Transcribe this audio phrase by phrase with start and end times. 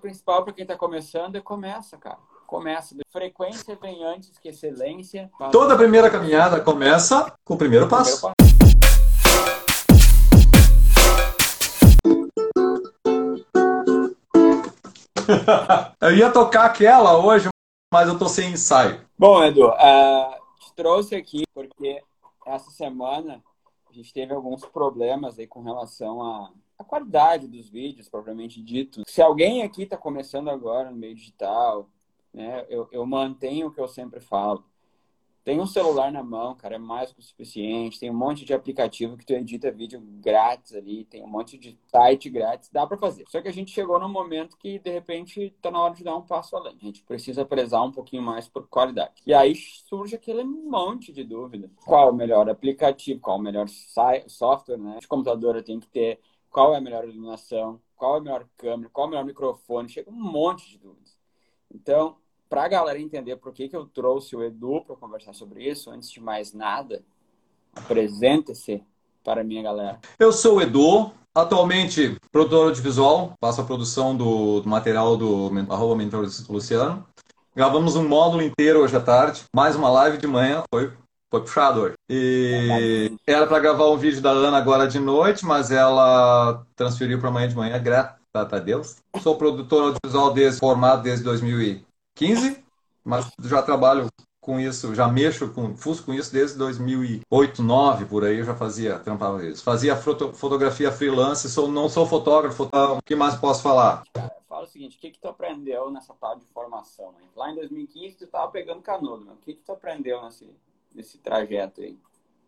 [0.00, 2.18] Principal para quem está começando é começa, cara.
[2.46, 2.96] Começa.
[3.12, 5.30] Frequência vem antes que excelência.
[5.52, 8.18] Toda primeira caminhada começa com o primeiro passo.
[8.18, 8.50] Primeiro passo.
[16.00, 17.48] eu ia tocar aquela hoje,
[17.92, 19.06] mas eu tô sem ensaio.
[19.18, 22.02] Bom, Edu, uh, te trouxe aqui porque
[22.46, 23.42] essa semana
[23.88, 26.50] a gente teve alguns problemas aí com relação a
[26.80, 29.02] a qualidade dos vídeos, propriamente dito.
[29.06, 31.90] Se alguém aqui está começando agora no meio digital,
[32.32, 34.64] né, eu, eu mantenho o que eu sempre falo.
[35.44, 37.98] Tem um celular na mão, cara, é mais que o suficiente.
[37.98, 41.78] Tem um monte de aplicativo que tu edita vídeo grátis ali, tem um monte de
[41.88, 43.24] site grátis, dá para fazer.
[43.28, 46.16] Só que a gente chegou num momento que de repente tá na hora de dar
[46.16, 46.76] um passo além.
[46.80, 49.22] A gente precisa prezar um pouquinho mais por qualidade.
[49.26, 51.70] E aí surge aquele monte de dúvida.
[51.84, 53.66] Qual o melhor aplicativo, qual o melhor
[54.28, 54.98] software, né?
[55.00, 58.90] De computadora tem que ter qual é a melhor iluminação, qual é a melhor câmera,
[58.92, 61.16] qual é o melhor microfone, chega um monte de dúvidas.
[61.72, 62.16] Então,
[62.48, 65.90] para a galera entender por que, que eu trouxe o Edu para conversar sobre isso,
[65.90, 67.04] antes de mais nada,
[67.74, 68.82] apresente-se
[69.22, 70.00] para a minha galera.
[70.18, 75.94] Eu sou o Edu, atualmente produtor audiovisual, faço a produção do, do material do arroba
[75.94, 77.06] Mentor Luciano.
[77.54, 80.92] Gravamos um módulo inteiro hoje à tarde, mais uma live de manhã, foi
[81.30, 81.94] foi puxado hoje.
[82.08, 87.28] E era para gravar um vídeo da Ana agora de noite, mas ela transferiu para
[87.28, 88.96] amanhã de manhã, graças a Deus.
[89.22, 92.62] Sou produtor audiovisual desde, formado desde 2015,
[93.04, 94.08] mas já trabalho
[94.40, 98.54] com isso, já mexo com, fuso com isso desde 2008, 2009, por aí eu já
[98.54, 99.62] fazia, trampava isso.
[99.62, 102.94] Fazia foto, fotografia freelance, sou, não sou fotógrafo, tá?
[102.94, 104.02] o que mais posso falar?
[104.60, 107.14] fala o seguinte, o que que tu aprendeu nessa tal de formação?
[107.36, 110.50] Lá em 2015 tu estava pegando canudo, o que que tu aprendeu nesse,
[110.94, 111.98] nesse trajeto aí?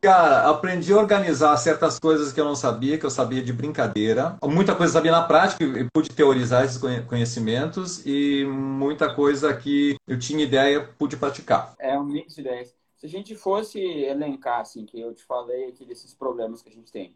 [0.00, 4.36] Cara, aprendi a organizar certas coisas que eu não sabia, que eu sabia de brincadeira.
[4.42, 6.76] Muita coisa sabia na prática, e pude teorizar esses
[7.06, 11.76] conhecimentos e muita coisa que eu tinha ideia, pude praticar.
[11.78, 12.74] É um mix de ideias.
[12.96, 16.72] Se a gente fosse elencar, assim, que eu te falei aqui desses problemas que a
[16.72, 17.14] gente tem,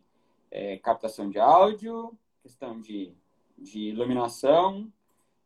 [0.48, 3.12] é, captação de áudio, questão de,
[3.58, 4.86] de iluminação,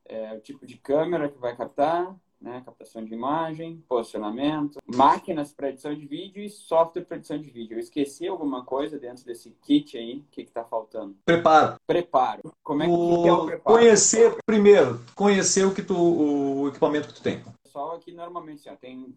[0.05, 2.63] é, o tipo de câmera que vai captar, né?
[2.65, 7.75] captação de imagem, posicionamento, máquinas para edição de vídeo e software para edição de vídeo.
[7.77, 10.19] Eu esqueci alguma coisa dentro desse kit aí?
[10.19, 11.17] O que está faltando?
[11.25, 11.77] Preparo.
[11.87, 12.43] Preparo.
[12.63, 13.23] Como é que, o...
[13.23, 13.79] que é o preparo?
[13.79, 17.41] Conhecer, primeiro, conhecer o, que tu, o equipamento que tu tem.
[17.41, 19.15] O pessoal aqui normalmente já tem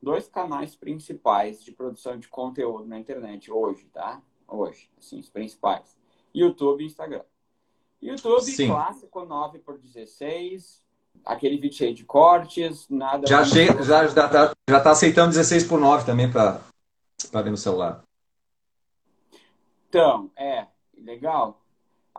[0.00, 4.22] dois canais principais de produção de conteúdo na internet hoje, tá?
[4.46, 5.96] Hoje, assim, os principais.
[6.34, 7.22] YouTube e Instagram.
[8.00, 8.68] YouTube Sim.
[8.68, 10.83] clássico 9 por 16,
[11.24, 13.26] aquele vídeo cheio de cortes, nada.
[13.26, 13.66] Já, che...
[13.82, 16.60] já, já, tá, já tá aceitando 16 por 9 também para
[17.32, 18.02] ver no celular.
[19.88, 20.66] Então, é,
[20.96, 21.60] legal.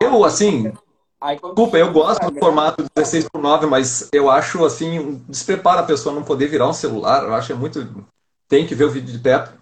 [0.00, 0.72] Eu, assim,
[1.20, 5.80] Aí, desculpa, eu gosto do formato 16 por 9, mas eu acho, assim, um despreparo
[5.80, 7.24] a pessoa não poder virar um celular.
[7.24, 8.06] Eu acho que é muito.
[8.48, 9.52] Tem que ver o vídeo de perto.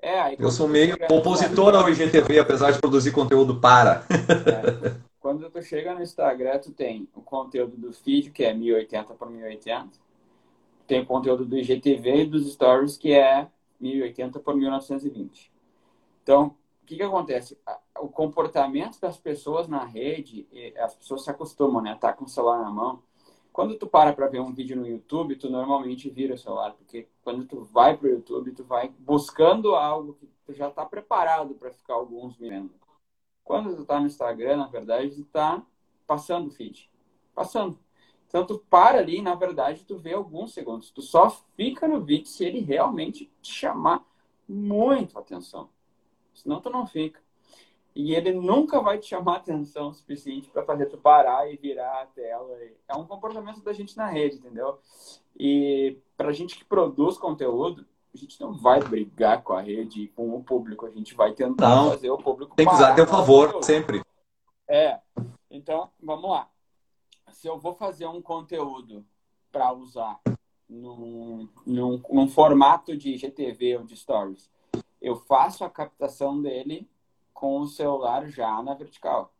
[0.00, 4.04] É, eu sou meio compositor ao IGTV, apesar de produzir conteúdo para.
[4.10, 4.94] É.
[5.20, 9.28] Quando tu chega no Instagram, tu tem o conteúdo do feed, que é 1080 por
[9.28, 9.98] 1080.
[10.86, 13.48] Tem o conteúdo do IGTV e dos stories, que é
[13.80, 15.52] 1080 por 1920.
[16.22, 17.58] Então, o que, que acontece?
[17.98, 20.46] O comportamento das pessoas na rede,
[20.78, 21.96] as pessoas se acostumam, né?
[22.00, 23.02] Tá com o celular na mão.
[23.52, 27.08] Quando tu para para ver um vídeo no YouTube, tu normalmente vira o celular, porque
[27.24, 31.72] quando tu vai pro YouTube, tu vai buscando algo que tu já está preparado para
[31.72, 32.87] ficar alguns minutos.
[33.48, 35.64] Quando tu está no Instagram, na verdade, tu está
[36.06, 36.90] passando o feed.
[37.34, 37.78] Passando.
[38.26, 40.90] Então, tu para ali, na verdade, tu vê alguns segundos.
[40.90, 44.04] Tu só fica no vídeo se ele realmente te chamar
[44.46, 45.70] muito atenção.
[46.34, 47.22] Senão, tu não fica.
[47.94, 52.02] E ele nunca vai te chamar atenção o suficiente para fazer tu parar e virar
[52.02, 52.54] a tela.
[52.86, 54.78] É um comportamento da gente na rede, entendeu?
[55.40, 60.08] E para gente que produz conteúdo, a gente não vai brigar com a rede e
[60.08, 62.56] com o público, a gente vai tentar não, fazer o público.
[62.56, 64.02] Tem que usar a teu favor, sempre.
[64.66, 65.00] É.
[65.50, 66.48] Então, vamos lá.
[67.30, 69.04] Se eu vou fazer um conteúdo
[69.52, 70.20] para usar
[70.68, 74.50] num, num, num formato de GTV ou de stories,
[75.00, 76.88] eu faço a captação dele
[77.32, 79.32] com o celular já na vertical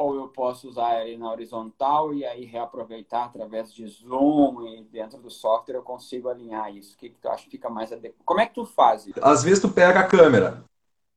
[0.00, 5.18] ou eu posso usar ele na horizontal e aí reaproveitar através de zoom e dentro
[5.18, 6.94] do software eu consigo alinhar isso.
[6.94, 8.24] O que, que tu acha que fica mais adequado?
[8.24, 9.20] Como é que tu faz isso?
[9.20, 10.64] Às vezes tu pega a câmera,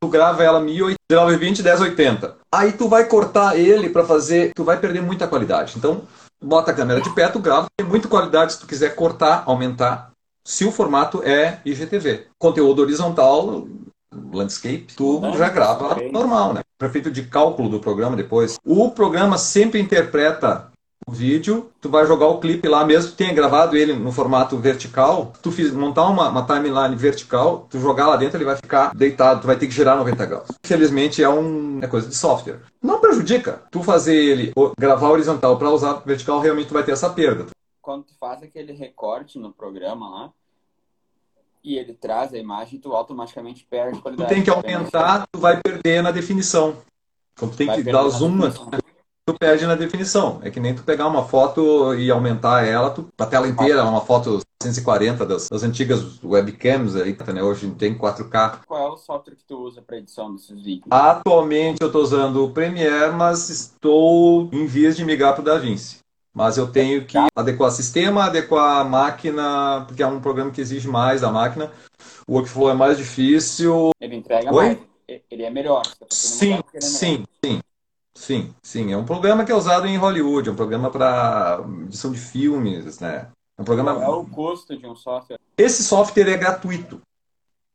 [0.02, 2.38] tu grava ela 1920, 1080.
[2.54, 5.76] Aí tu vai cortar ele para fazer, tu vai perder muita qualidade.
[5.78, 6.02] Então,
[6.44, 10.12] bota a câmera de pé, tu grava, tem muita qualidade se tu quiser cortar, aumentar.
[10.46, 12.28] Se o formato é IGTV.
[12.38, 13.66] Conteúdo horizontal,
[14.34, 16.62] landscape, tu já grava normal, né?
[16.78, 18.58] Para efeito de cálculo do programa depois.
[18.66, 20.72] O programa sempre interpreta
[21.06, 24.58] o vídeo, tu vai jogar o clipe lá mesmo, tu tenha gravado ele no formato
[24.58, 28.96] vertical, tu fiz, montar uma, uma timeline vertical, tu jogar lá dentro, ele vai ficar
[28.96, 30.48] deitado, tu vai ter que girar 90 graus.
[30.64, 32.62] Infelizmente é um é coisa de software.
[32.82, 33.62] Não prejudica.
[33.70, 37.48] Tu fazer ele gravar horizontal para usar vertical, realmente tu vai ter essa perda.
[37.82, 40.32] Quando tu faz aquele recorte no programa lá,
[41.64, 44.30] e ele traz a imagem, tu automaticamente perde qualidade.
[44.30, 46.78] Tu tem que aumentar, tu vai perder na definição.
[47.34, 48.40] Então tu tem vai que dar zoom,
[49.26, 50.40] tu perde na definição.
[50.44, 54.02] É que nem tu pegar uma foto e aumentar ela, tu, a tela inteira, uma
[54.02, 57.42] foto 140 das, das antigas webcams aí, né?
[57.42, 58.60] hoje tem 4K.
[58.66, 60.88] Qual é o software que tu usa para edição desses vídeos?
[60.90, 66.03] Atualmente eu estou usando o Premiere, mas estou em vias de migrar para o DaVinci.
[66.34, 70.88] Mas eu tenho que adequar sistema, adequar a máquina, porque é um programa que exige
[70.88, 71.72] mais da máquina.
[72.28, 73.92] O workflow é mais difícil.
[74.02, 74.66] Ele entrega Oi?
[74.66, 74.80] mais.
[75.30, 75.84] Ele é melhor.
[75.84, 77.62] Tá sim, é sim, sim.
[78.16, 78.94] Sim, sim.
[78.94, 83.00] É um programa que é usado em Hollywood, é um programa para edição de filmes,
[83.00, 83.28] né?
[83.58, 83.96] É um programa.
[83.96, 85.40] Qual é o custo de um software?
[85.58, 87.02] Esse software é gratuito.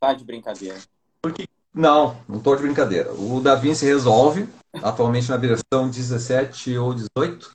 [0.01, 0.79] Tá de brincadeira.
[1.21, 3.13] Porque não, não estou de brincadeira.
[3.13, 4.49] O DaVinci resolve,
[4.83, 7.51] atualmente na versão 17 ou 18,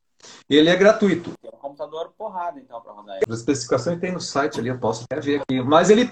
[0.50, 1.32] ele é gratuito.
[1.44, 3.26] É um computador porrada, então, para rodar ele.
[3.28, 5.62] As especificações tem no site ali, eu posso até ver aqui.
[5.62, 6.12] Mas ele,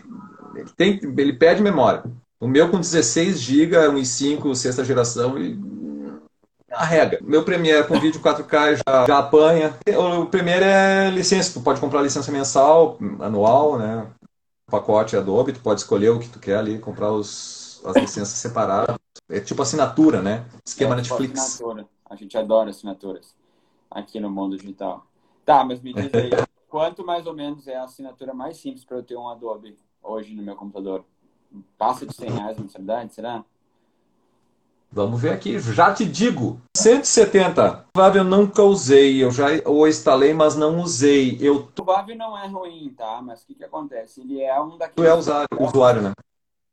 [0.55, 2.03] ele, tem, ele pede memória.
[2.39, 5.59] O meu com 16 GB, um i5, sexta geração, e
[6.71, 7.19] arrega.
[7.21, 9.75] Meu Premiere com vídeo 4K já, já apanha.
[9.95, 14.07] O Premiere é licença, tu pode comprar licença mensal, anual, né?
[14.67, 18.39] O pacote Adobe, tu pode escolher o que tu quer ali, comprar os, as licenças
[18.39, 18.95] separadas.
[19.29, 20.45] É tipo assinatura, né?
[20.65, 21.39] Esquema é, Netflix.
[21.39, 21.85] Assinatura.
[22.09, 23.40] A gente adora assinaturas
[23.91, 25.05] aqui no mundo digital.
[25.45, 26.29] Tá, mas me diz aí,
[26.69, 30.33] quanto mais ou menos é a assinatura mais simples para eu ter um Adobe hoje
[30.33, 31.03] no meu computador?
[31.77, 33.43] Passa de 100 reais na mensalidade, será?
[34.89, 36.61] Vamos ver aqui, já te digo.
[36.75, 37.87] 170.
[37.95, 41.37] O Vave eu nunca usei, eu já o instalei, mas não usei.
[41.39, 41.69] Eu...
[41.79, 43.21] O Vave não é ruim, tá?
[43.21, 44.21] Mas o que, que acontece?
[44.21, 44.95] Ele é um daqueles...
[44.95, 46.13] Tu é usuário, usuário né?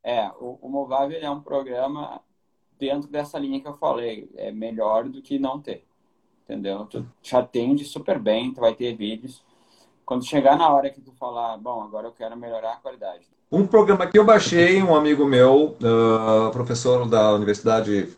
[0.03, 2.21] É, o, o Movave é um programa
[2.79, 4.31] dentro dessa linha que eu falei.
[4.37, 5.88] É melhor do que não ter
[6.49, 6.87] entendeu?
[6.87, 9.43] Tu te atende super bem, tu vai ter vídeos.
[10.07, 13.27] Quando chegar na hora que tu falar, bom, agora eu quero melhorar a qualidade.
[13.53, 18.09] Um programa que eu baixei, um amigo meu, uh, professor da Universidade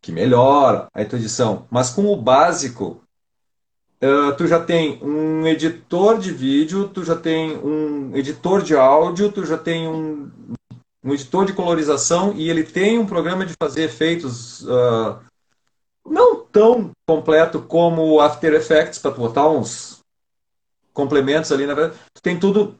[0.00, 1.66] que melhora a tua edição.
[1.70, 3.00] Mas com o básico,
[4.02, 9.32] Uh, tu já tem um editor de vídeo, tu já tem um editor de áudio,
[9.32, 10.30] tu já tem um,
[11.02, 15.18] um editor de colorização e ele tem um programa de fazer efeitos uh,
[16.04, 20.00] não tão completo como o After Effects para botar uns
[20.92, 21.98] complementos ali, na verdade.
[22.14, 22.78] Tu tem tudo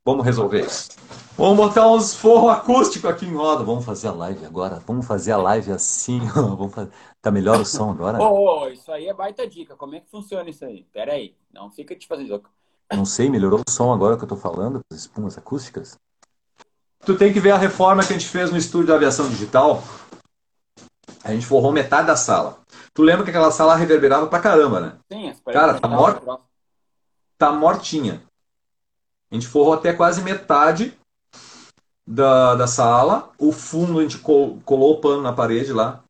[0.05, 0.89] Vamos resolver isso.
[1.37, 3.63] Vamos botar uns forro acústico aqui em roda.
[3.63, 4.83] Vamos fazer a live agora.
[4.85, 6.19] Vamos fazer a live assim.
[6.35, 6.91] Vamos fazer...
[7.21, 8.21] Tá melhor o som agora?
[8.21, 9.75] Ô, ô, isso aí é baita dica.
[9.75, 10.85] Como é que funciona isso aí?
[10.91, 11.35] Pera aí.
[11.53, 12.49] Não fica te fazendo louco.
[12.91, 15.97] Não sei, melhorou o som agora que eu tô falando, as espumas acústicas.
[17.05, 19.81] Tu tem que ver a reforma que a gente fez no estúdio da aviação digital.
[21.23, 22.59] A gente forrou metade da sala.
[22.93, 24.97] Tu lembra que aquela sala reverberava pra caramba, né?
[25.11, 26.39] Sim, as Cara, tá morta?
[27.37, 28.21] Tá mortinha.
[29.33, 30.95] A gente forrou até quase metade
[32.07, 33.31] da, da sala.
[33.39, 36.03] O fundo, a gente col- colou o pano na parede lá.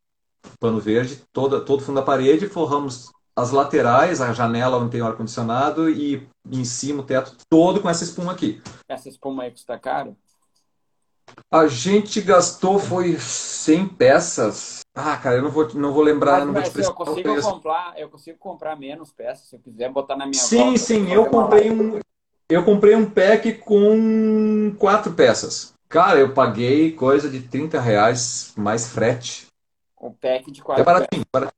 [0.59, 2.49] Pano verde, toda, todo o fundo da parede.
[2.49, 7.81] Forramos as laterais, a janela onde tem o ar-condicionado e em cima o teto todo
[7.81, 8.61] com essa espuma aqui.
[8.89, 10.17] Essa espuma aí custa caro?
[11.49, 14.81] A gente gastou, foi 100 peças.
[14.93, 16.95] Ah, cara, eu não vou, não vou lembrar, Mas, não vou te eu precisar o
[16.95, 20.77] consigo comprar, eu consigo comprar menos peças se eu quiser botar na minha Sim, volta,
[20.77, 21.99] sim, eu comprei um,
[22.53, 25.74] eu comprei um pack com quatro peças.
[25.89, 29.48] Cara, eu paguei coisa de 30 reais mais frete.
[30.01, 31.53] um pack de É quatro baratinho, baratinho.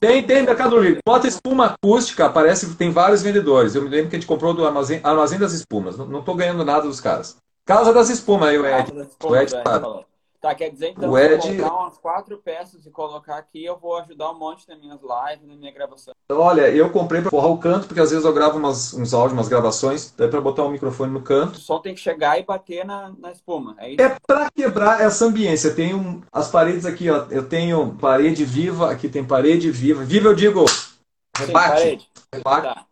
[0.00, 1.00] Tem, tem Mercado Livre.
[1.04, 3.74] Bota espuma acústica, aparece que tem vários vendedores.
[3.74, 5.96] Eu me lembro que a gente comprou do Armazém, Armazém das Espumas.
[5.96, 7.36] Não, não tô ganhando nada dos caras.
[7.64, 8.92] Casa das Espumas aí, o Ed.
[9.22, 10.04] O Ed Tá, sabe.
[10.40, 13.64] Tá, quer dizer então O se eu Ed- comprar umas quatro peças e colocar aqui,
[13.64, 16.14] eu vou ajudar um monte nas minhas lives, na minha gravação.
[16.30, 19.32] Olha, eu comprei pra forrar o canto, porque às vezes eu gravo umas, uns áudios,
[19.32, 21.56] umas gravações, daí pra botar o microfone no canto.
[21.56, 23.74] O som tem que chegar e bater na, na espuma.
[23.78, 24.00] É isso?
[24.00, 25.74] É pra quebrar essa ambiência.
[25.74, 27.26] Tem um, as paredes aqui, ó.
[27.30, 30.04] Eu tenho parede viva, aqui tem parede viva.
[30.04, 31.68] Viva eu digo, Sim, rebate.
[31.68, 32.08] parede.
[32.32, 32.62] rebate.
[32.62, 32.86] Tá.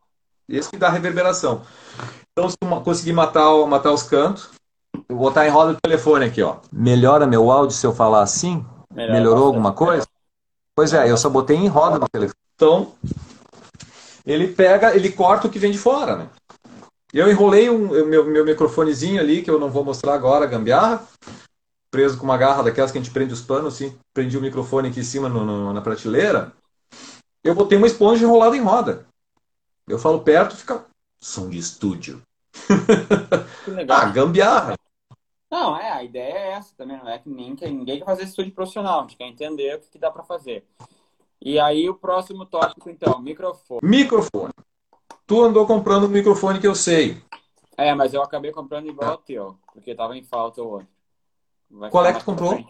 [0.48, 1.62] Esse que dá reverberação.
[2.32, 4.50] Então, se conseguir matar, matar os cantos,
[5.08, 6.56] vou botar em roda o telefone aqui, ó.
[6.72, 8.64] Melhora meu áudio se eu falar assim?
[8.92, 9.56] Melhor Melhorou bastante.
[9.56, 10.06] alguma coisa?
[10.74, 12.36] Pois é, eu só botei em roda no telefone.
[12.54, 12.92] Então,
[14.24, 16.28] ele pega, ele corta o que vem de fora, né?
[17.12, 21.02] Eu enrolei um, o meu, meu microfonezinho ali, que eu não vou mostrar agora, gambiarra,
[21.90, 24.88] preso com uma garra daquelas que a gente prende os panos, assim, prendi o microfone
[24.88, 26.52] aqui em cima no- no- na prateleira.
[27.42, 29.06] Eu botei uma esponja enrolada em roda.
[29.88, 30.84] Eu falo perto, fica
[31.20, 32.20] som de estúdio.
[33.64, 33.98] Que legal.
[33.98, 34.74] Ah, gambiarra.
[35.50, 38.24] Não, é, a ideia é essa também, não é que ninguém quer, ninguém quer fazer
[38.24, 40.66] estúdio profissional, a gente quer entender o que, que dá pra fazer.
[41.40, 43.80] E aí o próximo tópico, então, microfone.
[43.82, 44.52] Microfone.
[45.26, 47.22] Tu andou comprando um microfone que eu sei.
[47.76, 50.88] É, mas eu acabei comprando igual ao teu, porque tava em falta o outro.
[51.70, 52.64] Vai Qual é que tu comprou?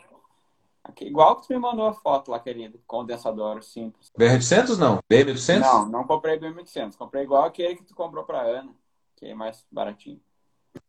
[0.83, 4.13] Aqui, igual que tu me mandou a foto lá, querido, condensador simples.
[4.17, 4.99] BR-800 não?
[5.11, 5.61] BM-800?
[5.61, 8.73] Não, não comprei BM800, comprei igual aquele que tu comprou pra Ana,
[9.17, 10.21] que é mais baratinho.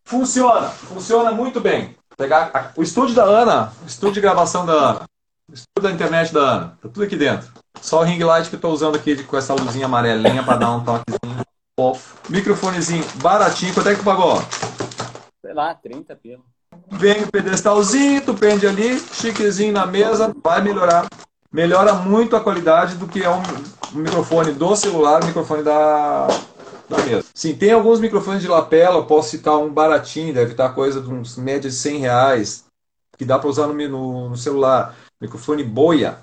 [0.06, 1.96] Funciona, funciona muito bem.
[2.18, 5.02] Pegar a- o estúdio da Ana, o estúdio de gravação da Ana,
[5.50, 7.48] o estúdio da internet da Ana, tá tudo aqui dentro.
[7.82, 10.58] Só o ring light que eu tô usando aqui de- com essa luzinha amarelinha para
[10.58, 11.42] dar um toquezinho
[11.80, 12.16] fofo.
[12.30, 14.42] Microfonezinho baratinho, quanto é que tu pagou?
[15.46, 16.42] Sei lá, 30 pila.
[16.90, 21.06] Vem o pedestalzinho, tu prende ali, chiquezinho na mesa, vai melhorar.
[21.52, 23.42] Melhora muito a qualidade do que é um,
[23.94, 26.28] um microfone do celular, o microfone da,
[26.90, 27.28] da mesa.
[27.34, 31.10] Sim, tem alguns microfones de lapela, eu posso citar um baratinho, deve estar coisa de
[31.10, 32.66] uns média de 100 reais,
[33.18, 34.96] que dá para usar no, no, no celular.
[35.20, 36.20] Microfone Boya,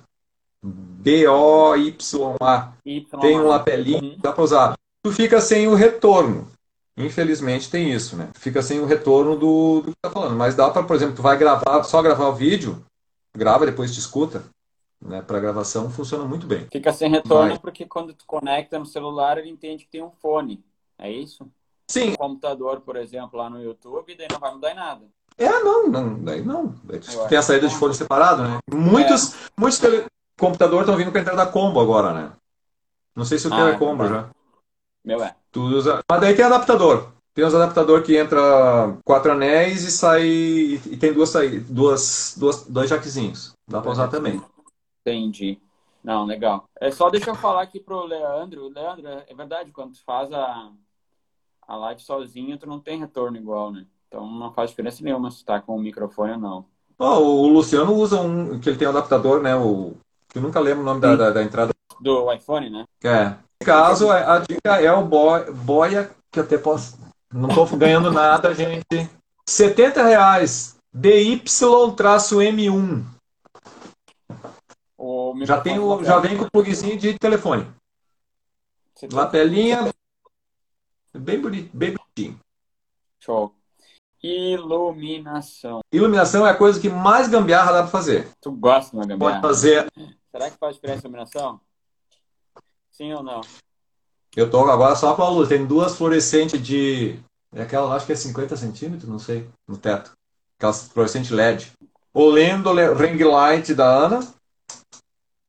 [0.63, 2.73] B-O-Y-A.
[3.21, 4.17] Tem um lapelinho, Uhum.
[4.19, 4.75] dá para usar.
[5.03, 6.49] Tu fica sem o retorno.
[6.97, 8.29] Infelizmente tem isso, né?
[8.35, 10.37] Fica sem o retorno do, do que tá falando.
[10.37, 12.83] Mas dá para, por exemplo, tu vai gravar, só gravar o vídeo,
[13.37, 14.45] grava depois te escuta,
[15.05, 15.23] né?
[15.23, 16.67] Para gravação funciona muito bem.
[16.73, 17.59] Fica sem retorno Vai.
[17.59, 20.65] porque quando tu conecta no celular, ele entende que tem um fone.
[20.99, 21.47] É isso?
[21.89, 25.05] Sim, Um computador, por exemplo, lá no YouTube, daí não vai mudar em nada.
[25.37, 26.73] é não, não, daí não.
[26.73, 28.59] Tu Eu tem a saída de fone separado, né?
[28.73, 30.07] Muitos, muitos tele...
[30.39, 32.33] computadores estão vindo com a entrada combo agora, né?
[33.15, 34.09] Não sei se o Ah, é combo é.
[34.09, 34.31] já.
[35.05, 35.37] Meu é.
[35.53, 36.01] Tu usa...
[36.11, 37.13] Mas daí tem adaptador.
[37.35, 40.23] Tem uns adaptador que entra quatro anéis e sai.
[40.25, 43.53] E tem duas saídas, duas, duas, dois jaquezinhos.
[43.69, 44.41] Dá pra usar também.
[45.07, 45.59] Entendi.
[46.03, 46.65] Não, legal.
[46.81, 48.69] É só deixa eu falar aqui pro Leandro.
[48.69, 50.71] Leandro, é verdade, quando tu faz a,
[51.67, 53.87] a live sozinho, tu não tem retorno igual, né?
[54.09, 56.65] Então não faz diferença nenhuma se tá com o microfone ou não.
[56.99, 58.59] Ó, o Luciano usa um.
[58.61, 59.57] que ele tem um adaptador, né?
[59.57, 59.95] O,
[60.35, 61.73] eu nunca lembro o nome da, da, da entrada.
[62.01, 62.85] Do iPhone, né?
[63.03, 63.31] É.
[63.31, 66.99] No caso, a dica é o Boy- Boya, que eu até posso.
[67.33, 69.11] Não tô ganhando nada, gente.
[69.49, 70.77] 70 reais.
[70.95, 73.05] DY-M1.
[75.43, 77.67] O Já, tem o, já vem com o plugzinho de telefone.
[78.95, 79.93] Você tem- Lapelinha.
[81.13, 81.41] Bem
[81.73, 82.41] bem bonitinho.
[83.21, 83.55] Show.
[84.23, 85.81] Iluminação.
[85.93, 88.29] Iluminação é a coisa que mais gambiarra dá pra fazer.
[88.41, 89.41] Tu gosta de gambiarra?
[89.41, 89.87] Pode fazer.
[90.31, 91.61] Será que faz diferença a iluminação?
[92.91, 93.41] Sim ou não?
[94.35, 95.49] Eu tô agora só com a luz.
[95.49, 97.19] Tem duas fluorescentes de.
[97.55, 100.13] É aquela, acho que é 50 centímetros, não sei, no teto.
[100.59, 101.73] Aquelas fluorescentes LED.
[102.13, 104.34] O Lendo Ring Light da Ana.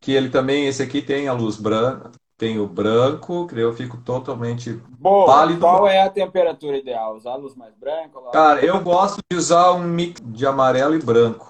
[0.05, 2.11] Que ele também, esse aqui tem a luz branca.
[2.37, 5.61] Tem o branco, que eu fico totalmente Boa, pálido.
[5.61, 7.15] qual é a temperatura ideal?
[7.15, 8.19] Usar a luz mais branca?
[8.31, 11.49] Cara, eu gosto de usar um mix de amarelo e branco.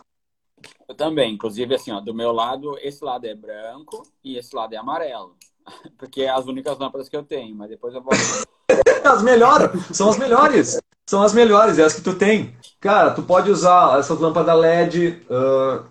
[0.87, 4.73] Eu também, inclusive assim, ó, do meu lado, esse lado é branco e esse lado
[4.73, 5.35] é amarelo.
[5.97, 8.13] Porque é as únicas lâmpadas que eu tenho, mas depois eu vou.
[9.03, 10.79] As melhores, são as melhores.
[11.07, 12.57] São as melhores, é as que tu tem.
[12.79, 15.21] Cara, tu pode usar essas lâmpadas LED.
[15.29, 15.83] ah,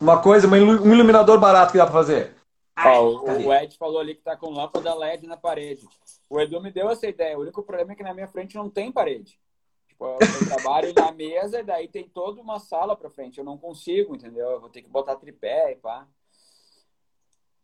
[0.00, 2.34] uma coisa, um iluminador barato que dá pra fazer.
[2.76, 3.46] Cadê?
[3.46, 5.86] o Ed falou ali que tá com lâmpada LED na parede.
[6.28, 7.38] O Edu me deu essa ideia.
[7.38, 9.38] O único problema é que na minha frente não tem parede.
[9.88, 13.38] Tipo, eu eu trabalho na mesa e daí tem toda uma sala pra frente.
[13.38, 14.50] Eu não consigo, entendeu?
[14.50, 16.06] Eu vou ter que botar tripé e pá.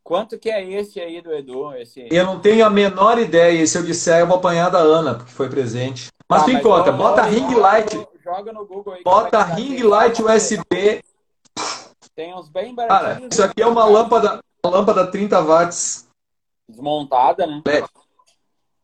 [0.03, 1.75] Quanto que é esse aí do Edu?
[1.75, 2.09] Esse...
[2.11, 5.15] Eu não tenho a menor ideia, e se eu disser, eu vou apanhar da Ana,
[5.15, 6.09] porque foi presente.
[6.29, 9.03] Mas Tá, tu encontra, bota ring light, Joga no Google aí.
[9.05, 11.03] bota ring light USB.
[12.15, 13.35] Tem uns bem Cara, baratinhos.
[13.35, 16.07] isso aqui é uma lâmpada, uma lâmpada 30 watts
[16.69, 17.63] Desmontada, né?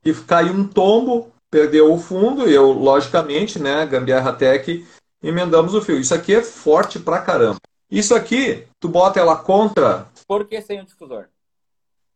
[0.03, 4.87] que caiu um tombo, perdeu o fundo, e eu, logicamente, né, Gambiarra Tech,
[5.23, 5.99] emendamos o fio.
[5.99, 7.59] Isso aqui é forte pra caramba.
[7.91, 11.27] Isso aqui, tu bota ela contra, Por que sem o difusor?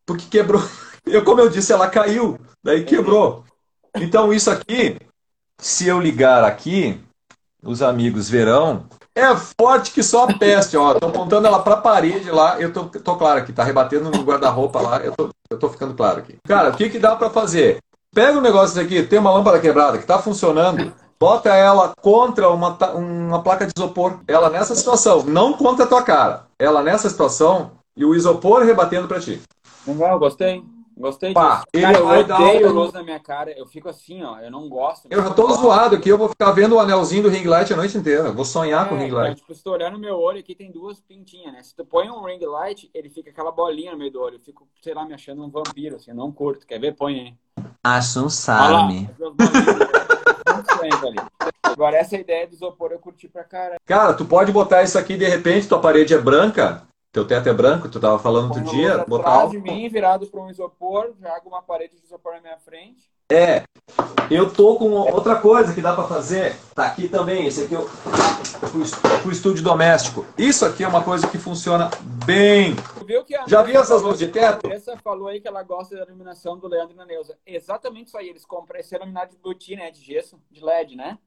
[0.04, 0.60] porque quebrou.
[1.04, 3.44] Eu, como eu disse, ela caiu, daí quebrou.
[3.96, 5.00] Então, isso aqui,
[5.58, 7.00] se eu ligar aqui,
[7.60, 10.94] os amigos verão, é forte que só a peste, ó.
[10.94, 14.80] Tô apontando ela pra parede lá, eu tô, tô claro aqui, tá rebatendo no guarda-roupa
[14.80, 16.36] lá, eu tô, eu tô ficando claro aqui.
[16.46, 17.78] Cara, o que que dá pra fazer?
[18.14, 22.76] Pega um negócio daqui, tem uma lâmpada quebrada que tá funcionando, bota ela contra uma,
[22.94, 24.18] uma placa de isopor.
[24.26, 26.46] Ela nessa situação, não contra a tua cara.
[26.58, 29.40] Ela nessa situação e o isopor rebatendo pra ti.
[29.86, 30.62] Legal, gostei.
[31.02, 31.64] Gostei Pá, disso.
[31.72, 33.50] ele Cara, eu vai dar odeio um- luz na minha cara.
[33.58, 34.38] Eu fico assim, ó.
[34.38, 35.08] Eu não gosto.
[35.10, 37.76] Eu já tô zoado aqui, eu vou ficar vendo o anelzinho do ring light a
[37.76, 38.30] noite inteira.
[38.30, 39.38] Vou sonhar com o É, ring cara, light.
[39.38, 41.60] tipo, se tu olhar no meu olho aqui, tem duas pintinhas, né?
[41.62, 44.36] Se tu põe um ring light, ele fica aquela bolinha no meio do olho.
[44.36, 46.12] Eu fico, sei lá, me achando um vampiro, assim.
[46.12, 46.64] Eu não curto.
[46.64, 46.94] Quer ver?
[46.94, 47.34] Põe aí.
[47.82, 48.28] Acho um
[48.78, 49.08] ali.
[51.64, 53.76] Agora, essa ideia do isopor eu curti pra cara.
[53.84, 57.52] Cara, tu pode botar isso aqui, de repente, tua parede é branca, teu teto é
[57.52, 59.50] branco, tu tava falando outro dia, botar atrás algo.
[59.52, 63.10] de mim, virado pra um isopor, jogo uma parede de isopor na minha frente.
[63.30, 63.62] É,
[64.30, 66.56] eu tô com outra coisa que dá pra fazer.
[66.74, 67.74] Tá aqui também, esse aqui
[68.60, 70.24] pro est- pro estúdio doméstico.
[70.38, 71.90] Isso aqui é uma coisa que funciona
[72.26, 72.74] bem.
[72.98, 74.66] Tu viu que a Já viu essas luzes de teto?
[74.66, 77.36] A Andressa falou aí que ela gosta da iluminação do Leandro e da Neuza.
[77.46, 78.28] Exatamente isso aí.
[78.28, 79.90] Eles compram esse iluminado de buti, né?
[79.90, 81.18] De gesso, de LED, né?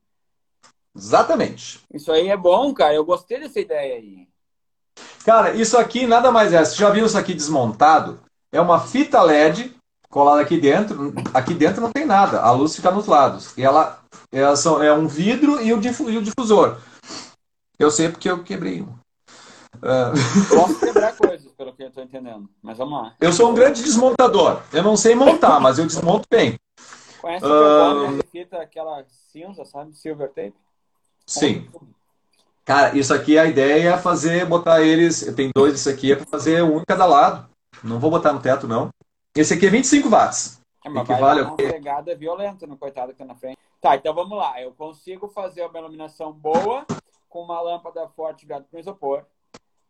[0.96, 1.80] Exatamente.
[1.94, 2.94] Isso aí é bom, cara.
[2.94, 4.28] Eu gostei dessa ideia aí.
[5.26, 6.64] Cara, isso aqui nada mais é.
[6.64, 8.20] Você já viu isso aqui desmontado?
[8.52, 9.76] É uma fita LED
[10.10, 11.14] colada aqui dentro.
[11.34, 12.42] Aqui dentro não tem nada.
[12.42, 13.58] A luz fica nos lados.
[13.58, 14.00] E ela,
[14.32, 16.78] ela são- é um vidro e o, difu- o difusor.
[17.78, 18.96] Eu sei porque eu quebrei um.
[19.84, 20.14] Ah,
[20.50, 22.50] Posso quebrar coisas, pelo que eu tô entendendo.
[22.64, 23.14] Mas vamos lá.
[23.20, 24.62] eu sou um grande desmontador.
[24.72, 26.58] Eu não sei montar, mas eu desmonto bem.
[27.20, 28.10] Conhece o Ah.
[28.20, 29.94] A fita, aquela cinza, sabe?
[29.98, 30.54] Silver tape?
[31.28, 31.68] Sim.
[32.66, 35.22] Cara, isso aqui a ideia é fazer, botar eles.
[35.36, 37.48] Tem dois isso aqui, é pra fazer um em cada lado.
[37.84, 38.90] Não vou botar no teto, não.
[39.36, 40.60] Esse aqui é 25 watts.
[40.84, 43.58] É, mas Equivale vai dar uma pegada violenta no coitado que tá na frente.
[43.80, 44.60] Tá, então vamos lá.
[44.60, 46.86] Eu consigo fazer uma iluminação boa
[47.30, 49.24] com uma lâmpada forte virada para isopor.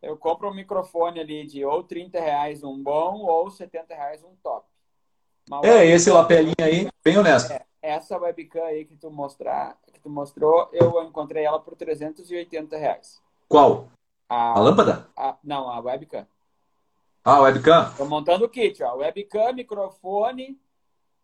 [0.01, 4.35] Eu compro um microfone ali de ou 30 reais um bom ou 70 reais um
[4.43, 4.65] top.
[5.49, 7.53] Uma É, esse lapelinho aí, bem honesto.
[7.85, 13.21] Essa webcam aí que tu, mostrar, que tu mostrou, eu encontrei ela por 380 reais.
[13.47, 13.89] Qual?
[14.27, 15.07] A, A lâmpada?
[15.15, 16.25] a- não, a webcam.
[17.23, 17.93] Ah, a webcam?
[17.95, 18.95] Tô montando o kit, ó.
[18.95, 20.59] Webcam, microfone.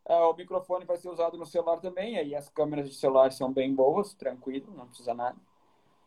[0.07, 2.17] Ah, o microfone vai ser usado no celular também.
[2.19, 5.37] Aí as câmeras de celular são bem boas, tranquilo, não precisa nada.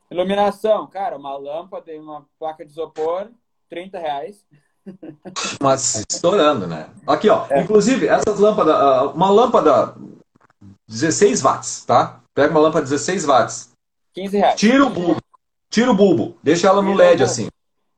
[0.09, 3.29] Iluminação, cara, uma lâmpada e uma placa de isopor,
[3.69, 4.47] 30 reais.
[5.61, 6.91] Mas estourando, né?
[7.07, 7.47] Aqui, ó.
[7.51, 7.61] É.
[7.61, 9.97] Inclusive, essas lâmpadas, ah, uma lâmpada
[10.89, 12.21] 16 watts, tá?
[12.35, 13.71] Pega uma lâmpada 16 watts.
[14.13, 14.59] 15 reais.
[14.61, 15.21] Tira o bulbo.
[15.71, 16.37] Tira o bulbo.
[16.43, 17.49] Deixa ela no LED assim.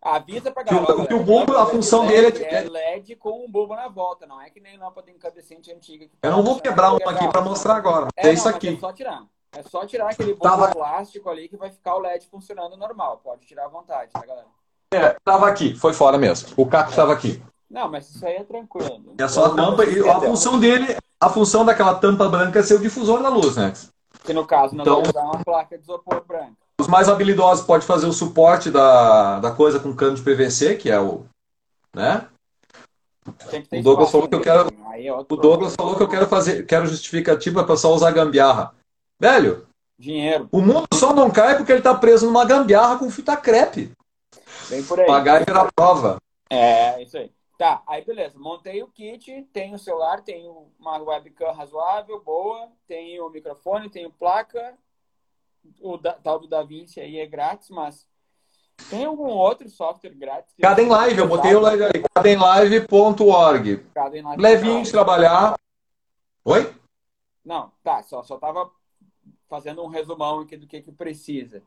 [0.00, 1.06] Avisa pra Que o- galera.
[1.08, 4.24] que o bulbo, a função LED dele é- é LED com um bulbo na volta,
[4.24, 6.06] não é que nem lâmpada incandescente antiga.
[6.22, 8.06] Eu não vou quebrar uma aqui pra mostrar agora.
[8.16, 8.68] É, É isso não, mas aqui.
[8.68, 9.22] É só tirar.
[9.52, 13.20] É só tirar aquele bulbo Tava- plástico ali que vai ficar o LED funcionando normal.
[13.24, 14.46] Pode tirar à vontade, tá, galera?
[14.94, 15.74] É, tava aqui.
[15.74, 16.50] Foi fora mesmo.
[16.56, 17.42] O caco tava aqui.
[17.68, 19.12] Não, mas isso aí é tranquilo.
[19.18, 22.74] É só a tampa e a função dele, a função daquela tampa branca é ser
[22.74, 23.72] o difusor da luz, né?
[24.24, 26.52] Que no caso não Então- vai usar uma placa de isopor branca.
[26.80, 30.90] Os mais habilidosos podem fazer o suporte da, da coisa com cano de PVC, que
[30.90, 31.24] é o.
[31.94, 32.26] Né?
[33.72, 36.86] O Douglas falou que eu quero- é O Douglas falou que eu quero fazer, quero
[36.86, 38.72] justificativa para só usar gambiarra.
[39.18, 39.66] Velho,
[39.98, 43.90] Dinheiro, o mundo só não cai porque ele tá preso numa gambiarra com fita crepe.
[44.68, 45.06] vem por aí.
[45.06, 46.18] Pagar e virar prova.
[46.50, 47.30] É, isso aí.
[47.58, 48.38] Tá, aí beleza.
[48.38, 54.10] Montei o kit, tenho o celular, tenho uma webcam razoável, boa, tenho o microfone, tenho
[54.10, 54.76] placa.
[55.80, 58.06] O da, tal do DaVinci aí é grátis, mas
[58.90, 60.54] tem algum outro software grátis?
[60.54, 63.78] que- Caden Live, eu botei o live aí, cadenlive.org.
[63.94, 64.42] Cada em live.
[64.42, 65.58] Levinho de trabalhar.
[66.44, 66.74] Oi?
[67.44, 68.70] Não, tá, só, só tava
[69.48, 71.62] fazendo um resumão aqui do que que precisa.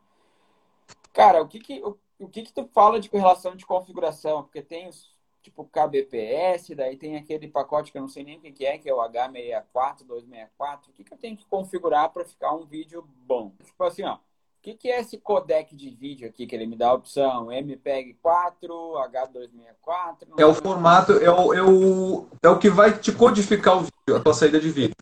[1.12, 4.44] Cara, o que que, o, o que que tu fala de relação de configuração?
[4.44, 5.14] Porque tem os,
[5.50, 8.90] tipo, kbps, daí tem aquele pacote que eu não sei nem o que é, que
[8.90, 10.92] é o H64, 264.
[10.92, 13.52] O que que eu tenho que configurar para ficar um vídeo bom?
[13.64, 14.20] Tipo assim, ó, o
[14.62, 17.48] que que é esse codec de vídeo aqui que ele me dá a opção?
[17.48, 20.28] MPEG-4, H264?
[20.28, 23.82] não É o formato, é o, é o, é o que vai te codificar o
[23.82, 24.96] vídeo, a tua saída de vídeo.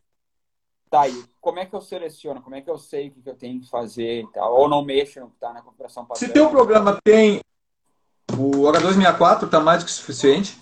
[0.89, 1.23] Tá aí.
[1.41, 2.41] Como é que eu seleciono?
[2.41, 4.55] Como é que eu sei o que que eu tenho que fazer e tal?
[4.55, 6.25] Ou não mexo no que tá na configuração padrão?
[6.25, 7.41] Se teu programa tem
[8.33, 10.57] o H264, tá mais do que suficiente.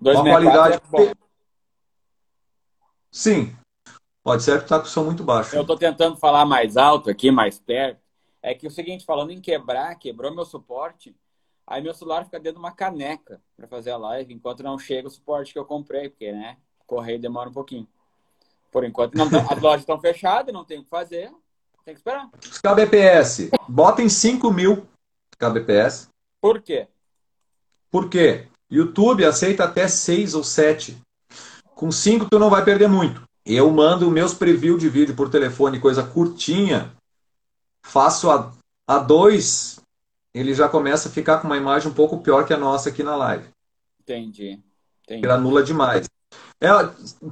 [0.00, 0.30] 264 uma
[0.90, 1.28] qualidade- é.
[3.10, 3.56] Sim.
[4.22, 5.56] Pode ser que tá com som muito baixo.
[5.56, 8.00] Eu tô tentando falar mais alto aqui, mais perto.
[8.42, 11.16] É que o seguinte, falando em quebrar, quebrou meu suporte,
[11.66, 15.08] aí meu celular fica dentro de uma caneca para fazer a live, enquanto não chega
[15.08, 17.88] o suporte que eu comprei, porque, né, correio demora um pouquinho.
[18.70, 21.32] Por enquanto, não tão- as lojas estão fechadas, não tem o que fazer,
[21.84, 22.28] tem que esperar.
[22.38, 24.86] Os kbps, bota em 5 mil
[25.38, 26.08] kbps.
[26.40, 26.86] Por quê?
[27.90, 28.46] Por quê?
[28.70, 30.96] YouTube aceita até 6 ou 7.
[31.74, 33.22] Com 5 tu não vai perder muito.
[33.44, 36.92] Eu mando meus preview de vídeo por telefone, coisa curtinha.
[37.82, 38.52] Faço a,
[38.86, 39.80] a 2,
[40.34, 43.02] ele já começa a ficar com uma imagem um pouco pior que a nossa aqui
[43.02, 43.48] na live.
[44.00, 44.60] Entendi.
[45.04, 45.24] Entendi.
[45.24, 46.06] Ele anula demais.
[46.60, 46.68] É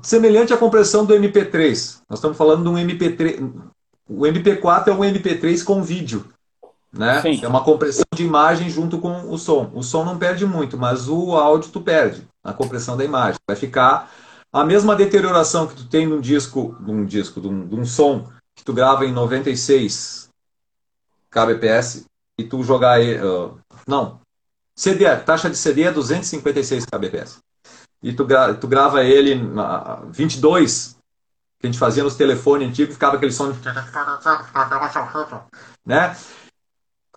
[0.03, 2.01] semelhante à compressão do MP3.
[2.09, 3.71] Nós estamos falando de um MP3.
[4.09, 6.27] O MP4 é um MP3 com vídeo.
[6.97, 7.21] Né?
[7.21, 7.45] Sim.
[7.45, 9.71] É uma compressão de imagem junto com o som.
[9.75, 13.39] O som não perde muito, mas o áudio tu perde na compressão da imagem.
[13.47, 14.11] Vai ficar
[14.53, 18.27] a mesma deterioração que tu tem num disco, num disco, de um, de um som
[18.55, 20.29] que tu grava em 96
[21.31, 22.07] kbps
[22.39, 24.21] e tu jogar ele, uh, não,
[24.75, 27.39] CD, a taxa de CD é 256 kbps.
[28.03, 30.97] E tu, gra tu grava ele na 22,
[31.59, 33.59] que a gente fazia nos telefones antigos, ficava aquele som de...
[35.85, 36.17] né?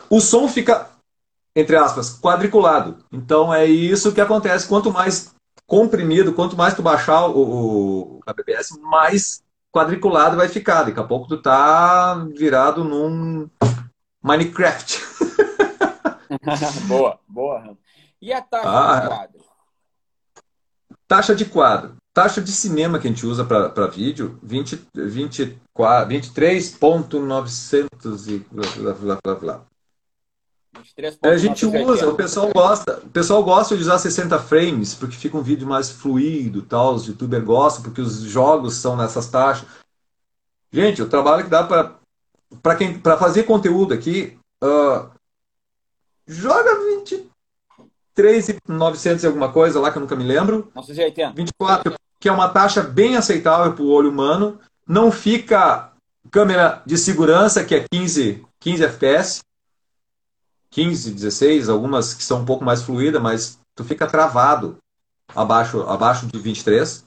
[0.09, 0.87] O som fica,
[1.55, 2.97] entre aspas, quadriculado.
[3.11, 4.67] Então é isso que acontece.
[4.67, 5.33] Quanto mais
[5.67, 10.83] comprimido, quanto mais tu baixar o, o kbps, mais quadriculado vai ficar.
[10.83, 13.47] Daqui a pouco tu tá virado num
[14.23, 14.99] Minecraft.
[16.87, 17.77] boa, boa.
[18.21, 18.99] E a taxa Ah.
[18.99, 19.39] de quadro?
[21.07, 21.95] Taxa de quadro.
[22.13, 29.17] Taxa de cinema que a gente usa para vídeo, 20, 24, 23.900 e blá, blá,
[29.23, 29.45] blá, blá.
[29.45, 29.68] 23
[31.21, 35.37] A gente usa, o pessoal gosta, o pessoal gosta de usar 60 frames porque fica
[35.37, 39.67] um vídeo mais fluido, tal, os youtubers gostam porque os jogos são nessas taxas.
[40.71, 41.99] Gente, o trabalho que dá para
[42.61, 45.07] para quem para fazer conteúdo aqui, ah,
[46.27, 46.71] joga
[48.17, 50.71] 23.900 e alguma coisa lá que eu nunca me lembro.
[50.75, 51.33] 980.
[51.35, 54.59] 24, que é uma taxa bem aceitável para o olho humano.
[54.87, 55.91] Não fica
[56.31, 59.41] câmera de segurança, que é 15, 15 FPS.
[60.71, 64.77] 15, 16, algumas que são um pouco mais fluídas, mas tu fica travado
[65.35, 67.05] abaixo, abaixo de 23.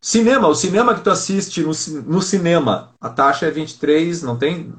[0.00, 1.72] Cinema, o cinema que tu assiste no,
[2.04, 4.72] no cinema, a taxa é 23, não tem.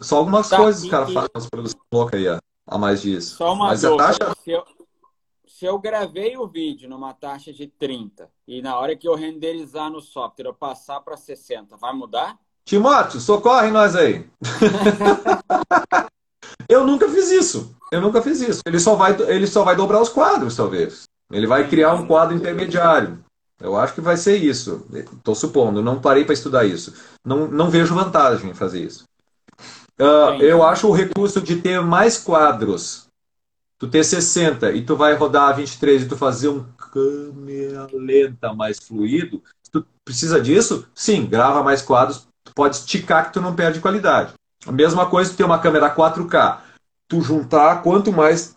[0.00, 3.36] Só algumas Tá, coisas os caras fazem, as produções loucas aí, a, a mais disso.
[3.36, 4.64] Só uma Mas a taxa Se, eu,
[5.46, 9.90] se eu gravei o vídeo numa taxa de 30 e na hora que eu renderizar
[9.90, 12.36] no software eu passar para 60, vai mudar?
[12.64, 14.28] Timóteo, socorre nós aí.
[16.68, 17.74] eu nunca fiz isso.
[17.90, 18.60] Eu nunca fiz isso.
[18.66, 21.04] Ele só vai, ele só vai dobrar os quadros, talvez.
[21.32, 23.18] Ele vai criar um quadro intermediário.
[23.60, 24.86] Eu acho que vai ser isso.
[24.92, 25.82] Estou supondo.
[25.82, 26.94] Não parei para estudar isso.
[27.24, 29.04] Não, não vejo vantagem em fazer isso.
[29.98, 30.44] Entendi.
[30.44, 33.06] eu acho o recurso de ter mais quadros.
[33.78, 38.52] Tu ter 60 e tu vai rodar a 23 e tu fazer um câmera lenta
[38.52, 39.42] mais fluido.
[39.70, 40.86] Tu precisa disso?
[40.94, 42.26] Sim, grava mais quadros.
[42.44, 44.34] Tu pode esticar que tu não perde qualidade.
[44.66, 46.60] A mesma coisa tu ter uma câmera 4K.
[47.08, 48.56] Tu juntar quanto mais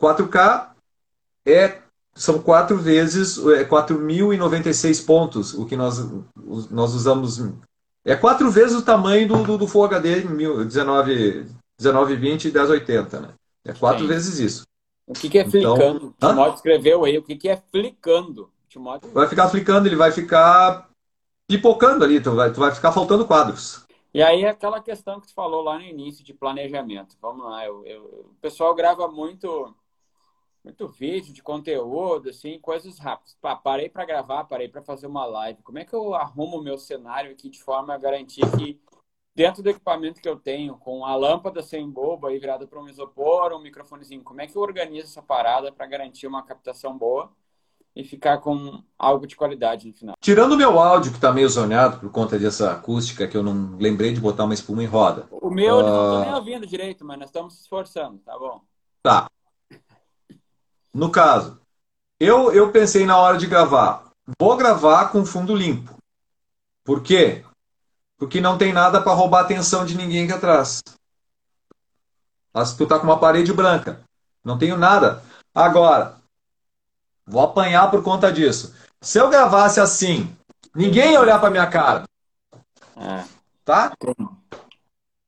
[0.00, 0.70] 4K
[1.46, 1.78] é
[2.14, 6.04] são quatro vezes é 4.096 pontos o que nós
[6.70, 7.42] nós usamos
[8.04, 10.22] É quatro vezes o tamanho do, do, do Full HD
[10.64, 11.46] 19,
[11.80, 13.28] 1920 e 1080, né?
[13.64, 14.08] É quatro Sim.
[14.08, 14.62] vezes isso.
[15.06, 15.76] O que, que é então...
[15.76, 16.14] flicando?
[16.20, 18.50] O Timóteo escreveu aí, o que, que é flicando?
[18.68, 19.10] Timóteo...
[19.12, 20.88] Vai ficar flicando, ele vai ficar
[21.48, 23.84] pipocando ali, tu vai, tu vai ficar faltando quadros.
[24.12, 27.16] E aí aquela questão que tu falou lá no início de planejamento.
[27.20, 29.74] Vamos lá, eu, eu, o pessoal grava muito
[30.62, 33.34] muito vídeo de conteúdo, assim, coisas rápidas.
[33.40, 35.62] Pá, parei para gravar, parei para fazer uma live.
[35.62, 38.78] Como é que eu arrumo o meu cenário aqui de forma a garantir que
[39.34, 42.88] dentro do equipamento que eu tenho, com a lâmpada sem boba aí virada para um
[42.88, 47.32] isopor, um microfonezinho, como é que eu organizo essa parada para garantir uma captação boa
[48.00, 50.16] e ficar com algo de qualidade no final?
[50.20, 53.76] Tirando o meu áudio que está meio zoneado por conta dessa acústica que eu não
[53.76, 55.28] lembrei de botar uma espuma em roda.
[55.30, 55.82] O meu uh...
[55.82, 58.62] não estou nem ouvindo direito, mas nós estamos se esforçando, tá bom?
[59.02, 59.30] Tá.
[60.92, 61.60] No caso,
[62.18, 65.94] eu, eu pensei na hora de gravar, vou gravar com fundo limpo.
[66.84, 67.44] Por quê?
[68.18, 70.82] Porque não tem nada para roubar a atenção de ninguém aqui atrás.
[72.52, 74.00] Mas tu tá com uma parede branca.
[74.44, 75.22] Não tenho nada.
[75.54, 76.19] Agora,
[77.30, 78.74] vou apanhar por conta disso.
[79.00, 80.34] Se eu gravasse assim,
[80.74, 82.04] ninguém ia olhar para minha cara.
[82.96, 83.24] É.
[83.64, 83.92] Tá?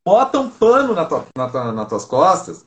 [0.04, 2.64] Bota um pano na tua, na, nas tuas costas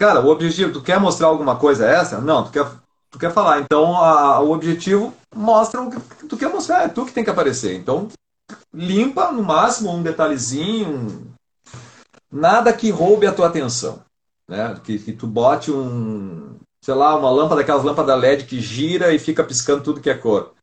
[0.00, 2.22] Cara, o objetivo, tu quer mostrar alguma coisa essa?
[2.22, 2.66] Não, tu quer,
[3.10, 3.60] tu quer falar.
[3.60, 7.28] Então, a, o objetivo mostra o que tu quer mostrar, é tu que tem que
[7.28, 7.76] aparecer.
[7.76, 8.08] Então,
[8.72, 11.30] limpa no máximo um detalhezinho,
[12.32, 14.00] nada que roube a tua atenção.
[14.48, 14.74] Né?
[14.82, 19.18] Que, que tu bote um, sei lá, uma lâmpada, aquelas lâmpadas LED que gira e
[19.18, 20.54] fica piscando tudo que é cor.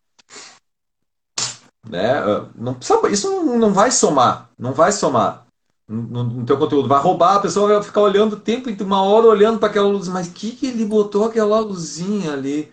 [1.88, 2.14] Né?
[2.56, 2.78] Não,
[3.12, 5.48] isso não vai somar, não vai somar
[5.88, 6.88] no, no teu conteúdo.
[6.88, 10.08] Vai roubar, a pessoa vai ficar olhando o tempo, uma hora olhando para aquela luz.
[10.08, 12.72] Mas que que ele botou aquela luzinha ali?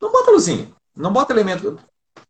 [0.00, 0.68] Não bota luzinha.
[0.96, 1.78] Não bota elemento.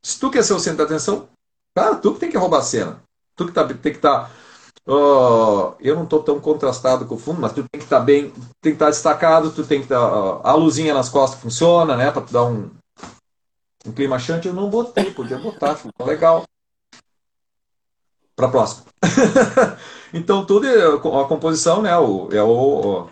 [0.03, 1.29] Se tu quer ser o centro da atenção,
[1.75, 3.03] cara, tu que tem que roubar a cena.
[3.35, 4.25] Tu que tá, tem que estar.
[4.25, 4.31] Tá,
[4.87, 8.05] uh, eu não estou tão contrastado com o fundo, mas tu tem que estar tá
[8.05, 10.01] bem, tem que estar tá destacado, tu tem que estar.
[10.01, 12.11] Uh, a luzinha nas costas funciona, né?
[12.11, 12.71] Para tu dar um,
[13.87, 14.49] um clima chante.
[14.49, 16.45] Eu não botei, podia botar, ficou legal.
[18.37, 18.85] Para próxima.
[20.13, 23.11] então, tudo é, a composição né, o, é o, o,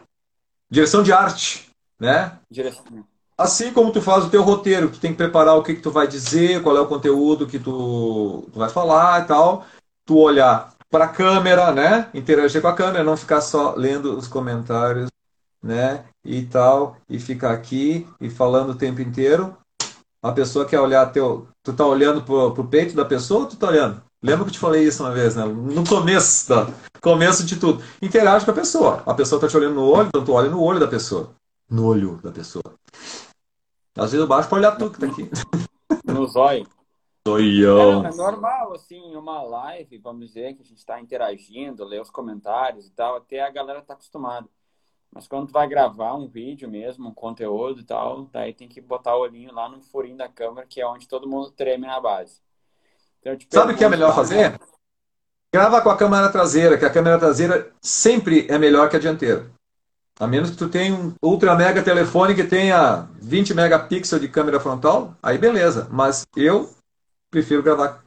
[0.69, 1.71] direção de arte.
[1.99, 2.37] Né?
[2.51, 2.85] Direção.
[3.39, 5.93] Assim como tu faz o teu roteiro, tu tem que preparar o que, que tu
[5.93, 9.65] vai dizer, qual é o conteúdo que tu, tu vai falar e tal.
[10.05, 12.09] Tu olhar para a câmera, né?
[12.13, 15.09] Interagir com a câmera, não ficar só lendo os comentários,
[15.63, 16.05] né?
[16.23, 19.57] E tal, e ficar aqui e falando o tempo inteiro.
[20.23, 21.49] A pessoa quer olhar teu.
[21.65, 24.03] Tu tá olhando pro, pro peito da pessoa ou tu tá olhando?
[24.23, 25.45] Lembra que eu te falei isso uma vez, né?
[25.47, 26.69] No começo, tá?
[27.01, 27.83] começo de tudo.
[28.01, 29.03] Interage com a pessoa.
[29.05, 31.31] A pessoa tá te olhando no olho, então tu olha no olho da pessoa.
[31.69, 32.63] No olho da pessoa.
[33.97, 35.29] Às vezes eu baixo pra olhar tu que tá aqui.
[36.05, 36.67] No zóio.
[37.27, 38.05] Zoião.
[38.05, 42.11] É, é normal, assim, uma live, vamos dizer, que a gente está interagindo, lê os
[42.11, 44.49] comentários e tal, até a galera tá acostumada.
[45.15, 48.81] Mas quando tu vai gravar um vídeo mesmo, um conteúdo e tal, daí tem que
[48.81, 52.01] botar o olhinho lá no furinho da câmera, que é onde todo mundo treme na
[52.01, 52.41] base.
[53.21, 54.59] Então, Sabe o que é melhor fazer?
[55.55, 59.51] Grava com a câmera traseira, que a câmera traseira sempre é melhor que a dianteira.
[60.19, 64.59] A menos que tu tenha um ultra mega telefone que tenha 20 megapixels de câmera
[64.59, 65.89] frontal, aí beleza.
[65.91, 66.71] Mas eu
[67.33, 68.05] prefiro gravar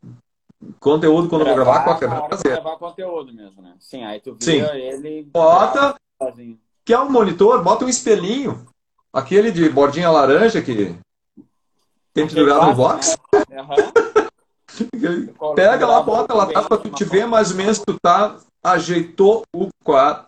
[0.80, 2.62] conteúdo quando gravar, vou gravar com a câmera traseira.
[2.62, 3.74] Gravar conteúdo mesmo, né?
[3.80, 4.78] Sim, aí tu vira Sim.
[4.78, 5.24] ele.
[5.24, 5.96] Bota.
[6.86, 8.66] Que é um monitor, bota um espelhinho.
[9.12, 10.96] Aquele de bordinha laranja que
[12.14, 13.18] tem que durar no box.
[13.50, 13.62] Né?
[13.62, 15.56] Uhum.
[15.56, 19.44] Pega lá, bota lá tá para tu te ver mais ou menos tu tá, ajeitou
[19.56, 20.26] o quadro.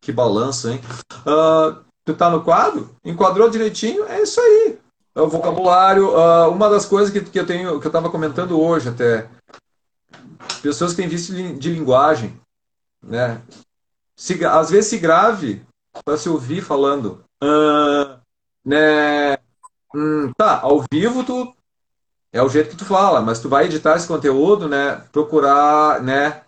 [0.00, 0.80] Que balança, hein?
[1.22, 4.78] Uh, tu tá no quadro, enquadrou direitinho, é isso aí.
[5.16, 8.60] É o vocabulário, uh, uma das coisas que, que eu tenho, que eu estava comentando
[8.60, 9.26] hoje até,
[10.60, 12.38] pessoas que têm visto de linguagem,
[13.02, 13.40] né?
[14.14, 15.64] Se, às vezes se grave
[16.04, 18.20] para se ouvir falando, uh,
[18.62, 19.38] né?
[19.94, 21.50] Hum, tá, ao vivo tu
[22.30, 25.02] é o jeito que tu fala, mas tu vai editar esse conteúdo, né?
[25.10, 26.42] Procurar, né?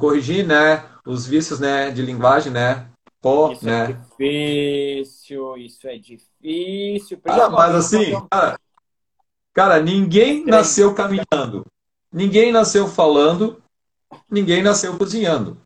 [0.00, 0.84] Corrigir, né?
[1.06, 1.92] Os vícios, né?
[1.92, 2.90] De linguagem, né?
[3.20, 3.84] Pô, isso é né?
[3.84, 7.20] é difícil, isso é difícil.
[7.26, 8.58] Ah, mas assim, cara,
[9.52, 11.66] cara, ninguém nasceu caminhando,
[12.10, 13.62] ninguém nasceu falando,
[14.30, 15.60] ninguém nasceu cozinhando.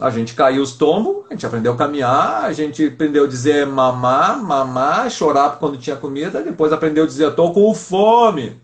[0.00, 3.66] A gente caiu os tombos, a gente aprendeu a caminhar, a gente aprendeu a dizer
[3.66, 8.62] mamar, mamar, chorar quando tinha comida, depois aprendeu a dizer eu tô com fome.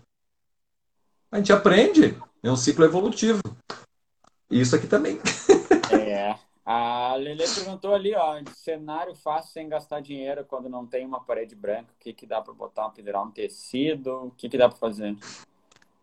[1.29, 3.41] A gente aprende, é um ciclo evolutivo.
[4.49, 5.19] Isso aqui também.
[6.65, 6.71] É.
[6.71, 11.55] A Lele perguntou ali, ó, cenário fácil sem gastar dinheiro quando não tem uma parede
[11.55, 14.77] branca, o que, que dá para botar, pendurar um tecido, o que, que dá para
[14.77, 15.15] fazer?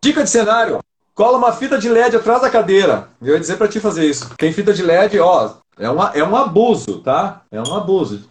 [0.02, 0.78] Dica de cenário.
[1.14, 3.10] Cola uma fita de LED atrás da cadeira.
[3.20, 4.34] Eu ia dizer para ti fazer isso.
[4.36, 7.42] Tem fita de LED, ó, é, uma, é um abuso, tá?
[7.50, 8.30] É um abuso.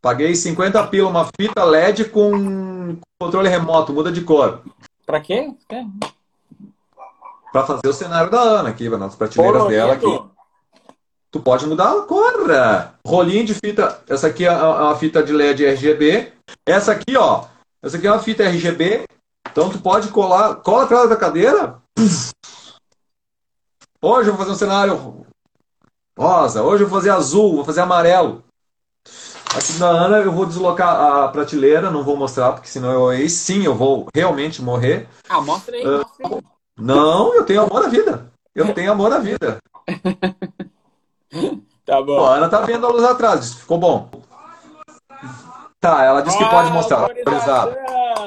[0.00, 4.62] Paguei 50 pila uma fita LED com controle remoto, muda de cor.
[5.04, 5.52] Pra quê?
[7.52, 10.33] Pra fazer o cenário da Ana aqui, nas prateleiras dela aqui.
[11.34, 12.32] Tu pode mudar a cor.
[13.04, 14.00] Rolinho de fita.
[14.08, 16.32] Essa aqui é uma fita de LED RGB.
[16.64, 17.46] Essa aqui, ó.
[17.82, 19.02] Essa aqui é uma fita RGB.
[19.50, 20.54] Então tu pode colar.
[20.54, 21.82] Cola atrás da cadeira.
[24.00, 25.26] Hoje eu vou fazer um cenário
[26.16, 26.62] rosa.
[26.62, 27.56] Hoje eu vou fazer azul.
[27.56, 28.44] Vou fazer amarelo.
[29.56, 31.90] Aqui na Ana eu vou deslocar a prateleira.
[31.90, 35.08] Não vou mostrar, porque senão eu aí sim eu vou realmente morrer.
[35.28, 35.84] Ah, mostra aí.
[35.84, 36.42] Uh, mostra aí.
[36.78, 38.30] Não, eu tenho amor à vida.
[38.54, 39.58] Eu tenho amor à vida.
[41.84, 42.24] Tá bom.
[42.24, 44.08] a Ana tá vendo a luz atrás, ficou bom.
[45.78, 47.10] Tá, ela disse que pode mostrar.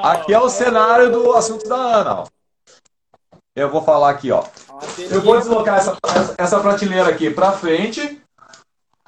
[0.03, 2.19] Aqui é o cenário do assunto da Ana.
[2.19, 2.27] Ó.
[3.55, 4.43] Eu vou falar aqui, ó.
[5.09, 5.97] Eu vou deslocar essa,
[6.37, 8.21] essa prateleira aqui para frente,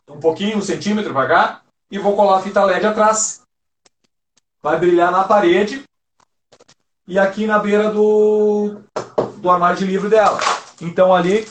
[0.10, 3.44] um pouquinho, um centímetro para cá, e vou colar a fita LED atrás.
[4.64, 5.84] Vai brilhar na parede
[7.08, 8.82] e aqui na beira do,
[9.38, 10.40] do armário de livro dela.
[10.82, 11.48] Então ali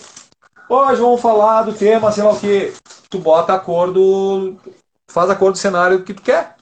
[0.69, 2.75] Hoje vamos falar do tema, sei lá o que.
[3.09, 4.57] Tu bota a cor do.
[5.11, 6.57] Faz a cor do cenário que tu quer.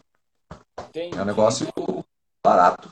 [0.89, 1.19] Entendi.
[1.19, 1.67] É um negócio
[2.45, 2.89] barato.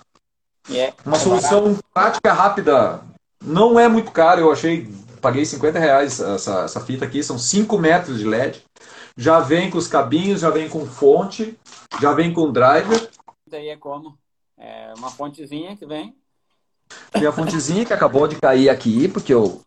[0.71, 1.85] É, Uma é solução barato.
[1.95, 3.01] prática, rápida.
[3.41, 4.93] Não é muito caro, eu achei.
[5.21, 8.63] Paguei 50 reais essa, essa fita aqui, são 5 metros de LED.
[9.17, 11.57] Já vem com os cabinhos, já vem com fonte,
[12.01, 13.09] já vem com driver.
[13.49, 14.19] Daí é como?
[14.59, 16.15] É uma fontezinha que vem.
[17.11, 19.63] Tem a fontezinha que acabou de cair aqui, porque eu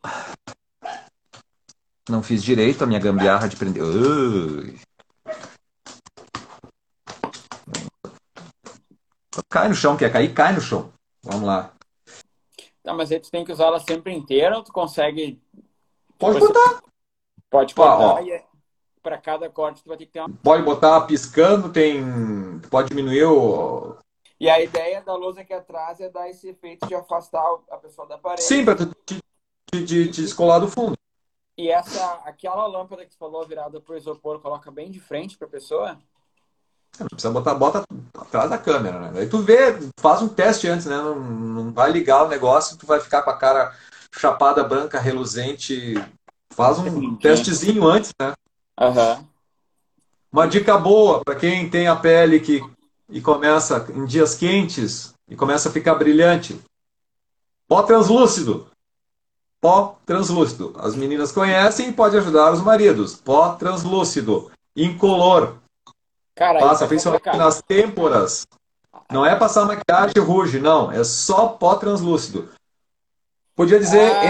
[2.10, 3.84] não fiz direito a minha gambiarra de prender.
[3.84, 4.80] Ui.
[9.50, 10.34] Cai no chão, quer cair?
[10.34, 10.92] Cai no chão.
[11.24, 11.74] Vamos lá.
[12.84, 15.42] Tá, mas aí tu tem que usar ela sempre inteira ou tu consegue.
[16.18, 16.82] Pode tipo, botar.
[17.50, 18.28] Pode botar.
[18.28, 18.46] É...
[19.04, 20.30] Para cada corte tu vai ter que ter uma.
[20.44, 22.02] Pode botar piscando, tem.
[22.70, 23.98] Pode diminuir o.
[24.40, 28.08] E a ideia da luz aqui atrás é dar esse efeito de afastar a pessoa
[28.08, 28.44] da parede.
[28.44, 29.20] Sim, para te,
[29.72, 30.98] te, te descolar do fundo.
[31.58, 35.38] E essa, aquela lâmpada que você falou virada para o isopor, coloca bem de frente
[35.38, 35.98] para a pessoa?
[37.00, 37.84] Não precisa botar, bota
[38.18, 39.22] atrás da câmera, né?
[39.22, 40.98] Aí tu vê, faz um teste antes, né?
[40.98, 43.76] Não, não vai ligar o negócio, tu vai ficar com a cara
[44.12, 45.94] chapada branca, reluzente.
[46.52, 48.34] Faz um testezinho antes, né?
[48.80, 49.26] Uhum.
[50.32, 52.62] Uma dica boa para quem tem a pele que
[53.10, 56.60] e começa em dias quentes e começa a ficar brilhante.
[57.68, 58.68] Pó translúcido.
[59.60, 60.74] Pó translúcido.
[60.78, 63.16] As meninas conhecem e pode ajudar os maridos.
[63.16, 64.52] Pó translúcido.
[64.76, 65.56] Incolor.
[66.36, 68.48] Cara, Passa é principalmente nas têmporas.
[69.12, 70.92] Não é passar maquiagem ruge, não.
[70.92, 72.50] É só pó translúcido.
[73.56, 74.24] Podia dizer ah,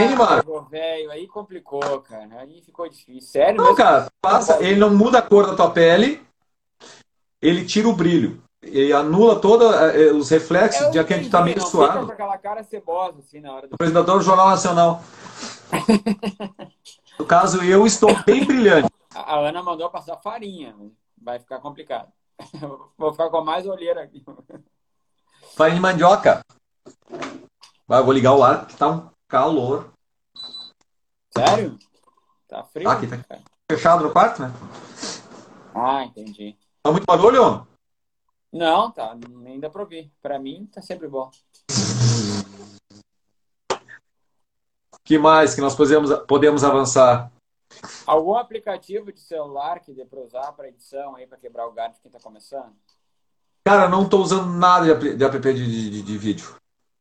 [0.71, 2.29] velho, aí complicou, cara.
[2.39, 3.29] Aí ficou difícil.
[3.29, 3.57] Sério?
[3.57, 3.75] Não, mesmo?
[3.75, 6.25] cara, passa, ele não muda a cor da tua pele,
[7.41, 8.41] ele tira o brilho.
[8.61, 12.05] Ele anula todos eh, os reflexos Eu de que a gente tá meio não, suado.
[12.05, 13.75] com aquela cara cebosa, assim, na hora do...
[13.75, 15.01] Apresentador do Jornal Nacional.
[17.19, 18.89] no caso, eu estou bem brilhante.
[19.13, 20.75] A Ana mandou passar farinha.
[21.21, 22.11] Vai ficar complicado.
[22.97, 24.23] Vou ficar com mais olheira aqui.
[25.55, 26.41] Farinha de mandioca.
[27.87, 29.91] Vai, vou ligar o ar, que tá um calor.
[31.35, 31.79] Sério?
[32.47, 32.89] Tá frio?
[32.89, 33.39] Ah, aqui tá
[33.71, 34.51] fechado no quarto, né?
[35.73, 36.57] Ah, entendi.
[36.83, 37.65] Tá muito barulho?
[38.51, 39.15] Não, tá.
[39.29, 40.11] Nem dá pra ouvir.
[40.21, 41.29] Pra mim, tá sempre bom.
[45.07, 47.31] que mais que nós podemos, podemos avançar?
[48.05, 51.93] Algum aplicativo de celular que dê para usar para edição aí, para quebrar o galho
[51.93, 52.73] de quem está começando?
[53.65, 56.55] Cara, não estou usando nada de, de app de, de, de, vídeo.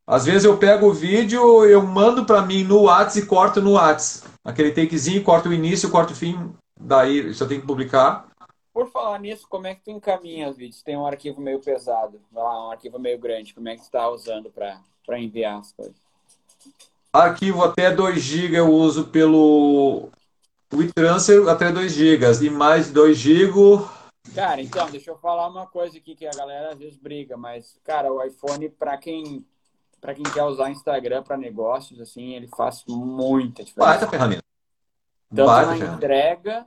[0.06, 3.72] Às vezes eu pego o vídeo, eu mando para mim no WhatsApp e corto no
[3.72, 4.32] WhatsApp.
[4.44, 8.25] Aquele takezinho, corto o início, corto o fim, daí só tem que publicar.
[8.76, 10.82] Por falar nisso, como é que tu encaminha os vídeos?
[10.82, 14.50] Tem um arquivo meio pesado, um arquivo meio grande, como é que tu está usando
[14.50, 15.96] para enviar as coisas?
[17.10, 20.10] Arquivo até 2 GB eu uso pelo
[20.70, 23.82] WeTransfer até 2 GB e mais 2 GB.
[24.34, 27.80] Cara, então, deixa eu falar uma coisa aqui que a galera às vezes briga, mas,
[27.82, 29.42] cara, o iPhone, para quem,
[30.02, 33.90] pra quem quer usar Instagram para negócios, assim, ele faz muita diferença.
[33.90, 34.44] Baita ferramenta.
[35.34, 35.96] Tanto Baita na ferramenta.
[35.96, 36.66] entrega,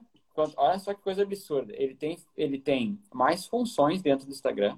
[0.57, 1.73] olha só que coisa absurda.
[1.75, 4.77] Ele tem, ele tem mais funções dentro do Instagram.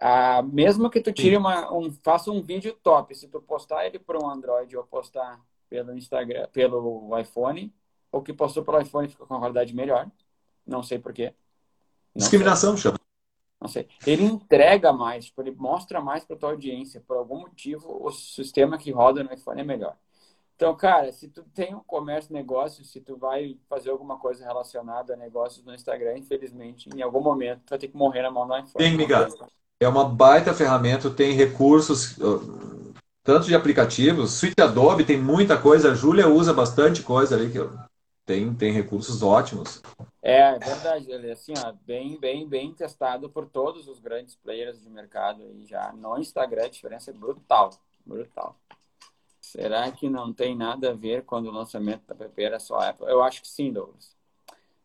[0.00, 3.98] Ah, mesmo que tu tire uma, um, faça um vídeo top, se tu postar ele
[3.98, 5.38] para um Android ou postar
[5.68, 7.72] pelo Instagram, pelo iPhone,
[8.10, 10.10] ou que postou pelo iPhone fica com uma qualidade melhor.
[10.66, 11.34] Não sei porquê.
[12.16, 12.82] Discriminação, sei.
[12.82, 12.98] chama.
[13.60, 13.88] Não sei.
[14.06, 17.02] Ele entrega mais, tipo, ele mostra mais para tua audiência.
[17.06, 19.96] Por algum motivo, o sistema que roda no iPhone é melhor.
[20.60, 25.14] Então, cara, se tu tem um comércio, negócio, se tu vai fazer alguma coisa relacionada
[25.14, 28.46] a negócios no Instagram, infelizmente, em algum momento, tu vai ter que morrer na mão
[28.46, 28.74] do iPhone.
[28.76, 29.26] Tem, miga.
[29.80, 32.14] É uma baita ferramenta, tem recursos,
[33.24, 37.58] tanto de aplicativos, Suite Adobe tem muita coisa, a Júlia usa bastante coisa ali que
[38.26, 39.80] tem, tem recursos ótimos.
[40.20, 44.78] É, é verdade, ele assim, ó, bem, bem, bem testado por todos os grandes players
[44.82, 47.70] de mercado e já no Instagram a diferença é brutal,
[48.04, 48.54] brutal.
[49.50, 53.06] Será que não tem nada a ver quando o lançamento da PP era só Apple?
[53.08, 54.14] Eu acho que sim, Douglas.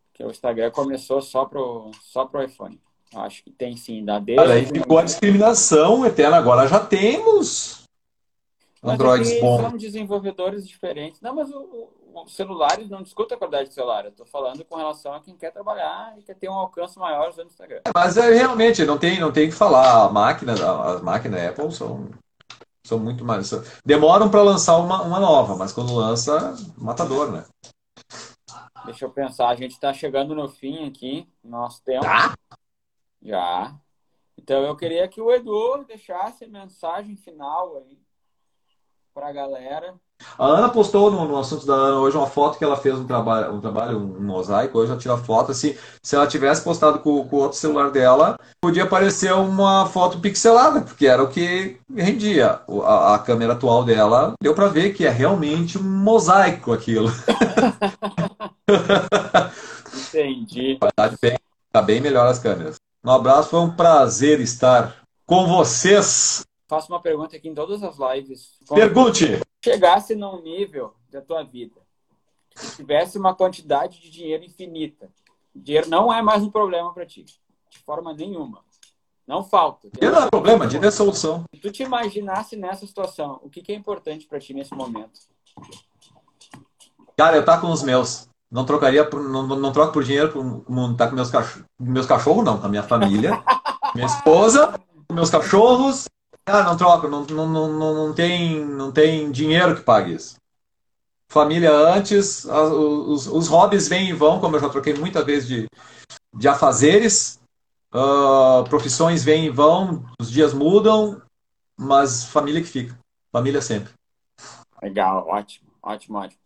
[0.08, 2.80] Porque o Instagram começou só pro, só pro iPhone.
[3.14, 4.42] Eu acho que tem sim, da desde.
[4.42, 6.36] Olha, aí ficou a discriminação eterna.
[6.36, 7.84] Agora já temos
[8.82, 9.60] Androids bons.
[9.60, 11.20] São desenvolvedores diferentes.
[11.20, 14.04] Não, mas os celulares não discutem a qualidade do celular.
[14.04, 17.28] Eu estou falando com relação a quem quer trabalhar e quer ter um alcance maior
[17.28, 17.82] usando o Instagram.
[17.84, 20.06] É, mas é, realmente, não tem, não tem que falar.
[20.06, 22.10] A máquina, as máquinas Apple são,
[22.86, 23.50] são muito mais.
[23.84, 27.44] Demoram para lançar uma, uma nova, mas quando lança, matador, né?
[28.84, 31.28] Deixa eu pensar, a gente está chegando no fim aqui.
[31.42, 32.04] Nosso tempo.
[32.04, 32.34] Tá?
[33.20, 33.74] Já.
[34.38, 37.98] Então eu queria que o Edu deixasse mensagem final aí
[39.12, 39.98] para a galera.
[40.38, 43.06] A Ana postou no, no, assunto da Ana hoje uma foto que ela fez um
[43.06, 44.78] trabalho, um trabalho, um mosaico.
[44.78, 45.74] Hoje ela tira foto assim.
[46.02, 50.82] Se ela tivesse postado com, com o outro celular dela, podia aparecer uma foto pixelada,
[50.82, 52.60] porque era o que rendia.
[52.84, 57.10] A, a câmera atual dela deu para ver que é realmente um mosaico aquilo.
[60.08, 60.78] Entendi.
[60.96, 61.10] Tá
[61.72, 62.76] tá bem melhor as câmeras.
[63.04, 64.96] Um abraço, foi um prazer estar
[65.26, 68.58] com vocês faço uma pergunta aqui em todas as lives.
[68.68, 69.40] Pergunte!
[69.64, 71.86] Chegasse num nível da tua vida
[72.56, 75.10] que tivesse uma quantidade de dinheiro infinita,
[75.54, 78.64] dinheiro não é mais um problema para ti, de forma nenhuma.
[79.26, 79.88] Não falta.
[79.90, 81.44] Dinheiro não é problema, dinheiro é solução.
[81.54, 85.20] Se tu te imaginasse nessa situação, o que, que é importante para ti nesse momento?
[87.16, 88.28] Cara, eu tá com os meus.
[88.48, 92.44] Não trocaria por, não, não troco por dinheiro por tá com meus, cachorros, meus cachorros,
[92.44, 93.42] não, com a minha família,
[93.94, 94.78] minha esposa,
[95.12, 96.06] meus cachorros
[96.46, 100.36] ah, não troca, não, não, não, não, tem, não tem dinheiro que pague isso.
[101.28, 105.66] Família antes, os, os hobbies vêm e vão, como eu já troquei muitas vezes de,
[106.32, 107.40] de afazeres,
[107.92, 111.20] uh, profissões vêm e vão, os dias mudam,
[111.76, 112.96] mas família que fica.
[113.32, 113.92] Família sempre.
[114.80, 116.40] Legal, ótimo, ótimo, ótimo.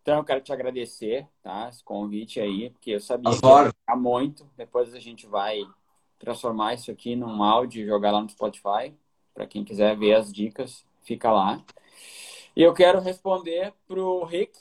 [0.00, 1.68] Então eu quero te agradecer, tá?
[1.68, 4.48] Esse convite aí, porque eu sabia As que ia ficar muito.
[4.56, 5.60] Depois a gente vai
[6.18, 8.94] transformar isso aqui num áudio e jogar lá no Spotify.
[9.38, 11.62] Para quem quiser ver as dicas, fica lá.
[12.56, 14.58] E eu quero responder para o Rick,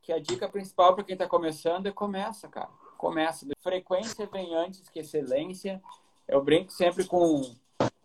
[0.00, 2.70] que a dica principal para quem está começando é começa, cara.
[2.96, 3.46] Começa.
[3.60, 5.82] Frequência vem antes que excelência.
[6.26, 7.54] Eu brinco sempre com,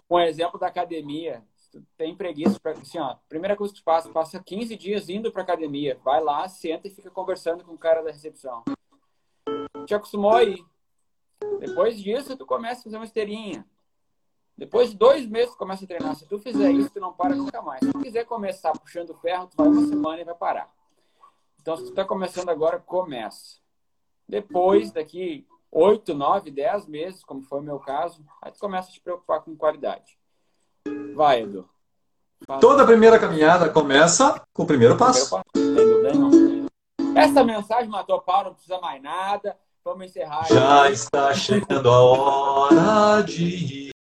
[0.06, 1.42] com o exemplo da academia.
[1.72, 5.32] Tu tem preguiça, pra, assim, ó, primeira coisa que tu passa, passa 15 dias indo
[5.32, 5.98] para academia.
[6.04, 8.62] Vai lá, senta e fica conversando com o cara da recepção.
[9.86, 10.62] Te acostumou aí.
[11.62, 13.66] Depois disso, tu começa a fazer uma esteirinha.
[14.58, 16.16] Depois de dois meses tu começa a treinar.
[16.16, 17.80] Se tu fizer isso, tu não para nunca mais.
[17.80, 20.72] Se tu quiser começar puxando ferro, tu vai uma semana e vai parar.
[21.62, 23.58] Então, se tu está começando agora, começa.
[24.28, 28.92] Depois, daqui oito, nove, dez meses, como foi o meu caso, aí tu começa a
[28.92, 30.18] te preocupar com qualidade.
[31.16, 31.68] Vai, Edu.
[32.46, 32.60] Fala.
[32.60, 35.40] Toda primeira caminhada começa com o primeiro passo.
[35.52, 36.64] Primeiro passo.
[37.16, 39.58] Essa mensagem matou pau, não precisa mais nada.
[39.84, 40.46] Vamos encerrar.
[40.46, 43.93] Já está chegando a hora de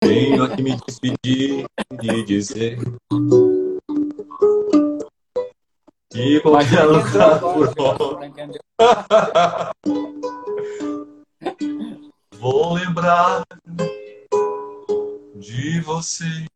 [0.00, 1.66] Tenho aqui me despedir
[2.02, 2.78] e dizer
[6.10, 7.74] que qualquer lugar por
[12.38, 13.44] Vou lembrar
[15.36, 16.46] de você